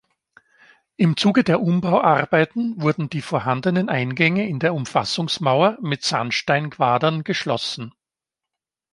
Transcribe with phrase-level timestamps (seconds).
[0.95, 7.93] Im Zuge der Umbauarbeiten wurden die vorhandenen Eingänge in der Umfassungsmauer mit Sandsteinquadern geschlossen.